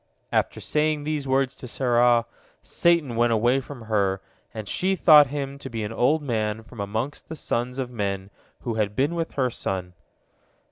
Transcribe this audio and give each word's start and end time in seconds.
After 0.31 0.59
saying 0.59 1.03
these 1.03 1.27
words 1.27 1.53
to 1.57 1.67
Sarah, 1.67 2.25
Satan 2.63 3.15
went 3.15 3.31
away 3.33 3.59
from 3.61 3.83
her, 3.83 4.19
and 4.51 4.67
she 4.67 4.95
thought 4.95 5.27
him 5.27 5.59
to 5.59 5.69
be 5.69 5.83
an 5.83 5.93
old 5.93 6.23
man 6.23 6.63
from 6.63 6.79
amongst 6.79 7.29
the 7.29 7.35
sons 7.35 7.77
of 7.77 7.91
men 7.91 8.31
who 8.61 8.73
had 8.73 8.95
been 8.95 9.13
with 9.13 9.33
her 9.33 9.51
son. 9.51 9.93